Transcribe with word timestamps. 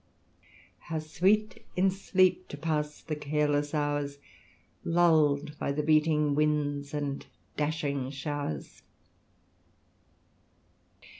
How 0.89 0.97
sweet 0.97 1.63
in 1.75 1.91
sleep 1.91 2.47
to 2.47 2.57
pass 2.57 3.03
the 3.03 3.15
careless 3.15 3.71
hours, 3.75 4.17
LuU'd 4.83 5.55
by 5.59 5.71
the 5.71 5.83
beating 5.83 6.33
winds 6.33 6.91
and 6.91 7.23
dashing 7.55 8.09
show'rs 8.09 8.81